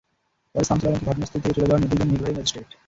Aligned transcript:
পরে 0.51 0.65
শামসুল 0.67 0.87
আলমকে 0.89 1.07
ঘটনাস্থল 1.11 1.39
থেকে 1.43 1.55
চলে 1.57 1.67
যাওয়ার 1.69 1.81
নির্দেশ 1.83 1.97
দেন 1.99 2.09
নির্বাহী 2.13 2.33
ম্যাজিস্ট্রেট। 2.35 2.69